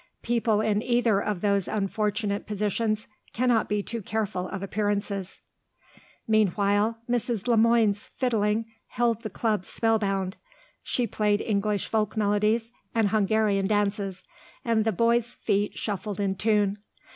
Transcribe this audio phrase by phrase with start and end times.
[0.23, 5.41] People in either of those unfortunate positions cannot be too careful of appearances.
[6.27, 7.47] Meanwhile, Mrs.
[7.47, 10.37] Le Moine's fiddling held the club spell bound.
[10.81, 14.23] She played English folk melodies and Hungarian dances,
[14.65, 16.79] and the boys' feet shuffled in tune.